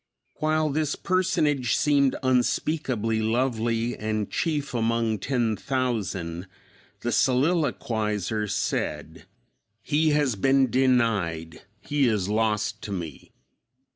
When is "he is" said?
11.81-12.29